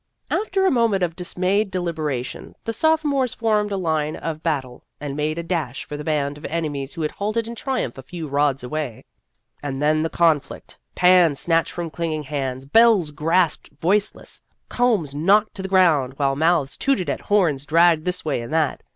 [0.31, 4.83] After a moment of dismayed delibera tion, the sophomores formed a line of bat tle,
[4.99, 8.01] and made a dash for the band of enemies who had halted in triumph a
[8.01, 9.05] few rods away.
[9.61, 15.61] And then the conflict pans snatched from clinging hands, bells grasped voiceless, combs knocked to
[15.61, 18.81] the ground, while mouths tooted at horns dragged this way and that.